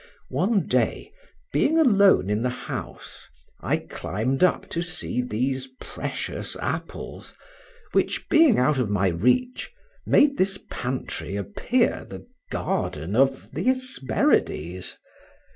One 0.31 0.65
day, 0.65 1.11
being 1.53 1.77
alone 1.77 2.27
in 2.31 2.41
the 2.41 2.49
house, 2.49 3.27
I 3.59 3.77
climbed 3.77 4.43
up 4.43 4.67
to 4.69 4.81
see 4.81 5.21
these 5.21 5.67
precious 5.79 6.55
apples, 6.55 7.35
which 7.91 8.27
being 8.27 8.57
out 8.57 8.79
of 8.79 8.89
my 8.89 9.09
reach, 9.09 9.71
made 10.07 10.39
this 10.39 10.57
pantry 10.71 11.35
appear 11.35 12.07
the 12.09 12.25
garden 12.51 13.15
of 13.15 13.51
Hesperides. 13.53 14.97